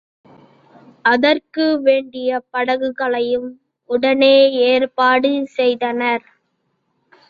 அதற்கு 1.05 1.65
வேண்டிய 1.83 2.41
படகுகளையும் 2.51 3.47
உடனே 3.89 4.35
ஏற்பாடு 4.67 5.31
செய்தனர். 5.57 6.25